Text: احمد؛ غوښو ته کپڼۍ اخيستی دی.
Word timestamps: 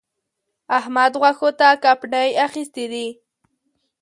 احمد؛ 0.77 1.13
غوښو 1.21 1.49
ته 1.59 1.67
کپڼۍ 1.83 2.29
اخيستی 2.45 2.85
دی. 2.91 3.07